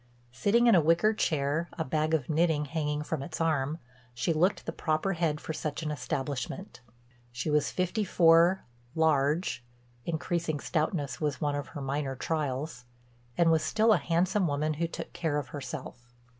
[0.31, 3.77] Sitting in a wicker chair, a bag of knitting hanging from its arm,
[4.15, 6.81] she looked the proper head for such an establishment.
[7.31, 13.97] She was fifty four, large—increasing stoutness was one of her minor trials—and was still a
[13.97, 16.15] handsome woman who "took care of herself."